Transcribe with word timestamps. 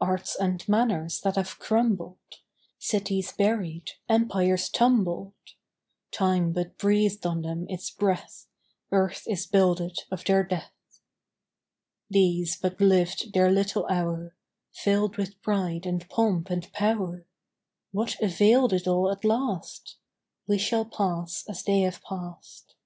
Arts 0.00 0.36
and 0.36 0.62
manners 0.68 1.20
that 1.22 1.34
have 1.34 1.58
crumbled; 1.58 2.38
Cities 2.78 3.32
buried; 3.32 3.90
empires 4.08 4.68
tumbled: 4.68 5.32
Time 6.12 6.52
but 6.52 6.78
breathed 6.78 7.26
on 7.26 7.42
them 7.42 7.66
its 7.68 7.90
breath; 7.90 8.46
Earth 8.92 9.24
is 9.26 9.44
builded 9.44 10.04
of 10.08 10.22
their 10.24 10.44
death. 10.44 11.00
These 12.08 12.56
but 12.56 12.80
lived 12.80 13.32
their 13.32 13.50
little 13.50 13.88
hour, 13.88 14.36
Filled 14.70 15.16
with 15.16 15.42
pride 15.42 15.84
and 15.84 16.08
pomp 16.08 16.48
and 16.48 16.72
power; 16.72 17.26
What 17.90 18.22
availed 18.22 18.72
it 18.72 18.86
all 18.86 19.10
at 19.10 19.24
last? 19.24 19.96
We 20.46 20.58
shall 20.58 20.84
pass 20.84 21.44
as 21.48 21.64
they 21.64 21.80
have 21.80 22.02
passed. 22.02 22.76